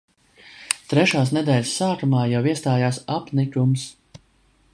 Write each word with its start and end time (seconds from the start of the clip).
Trešās 0.93 1.33
nedēļas 1.37 1.75
sākumā 1.81 2.25
jau 2.33 2.41
iestājās 2.55 3.03
apnikums. 3.19 3.87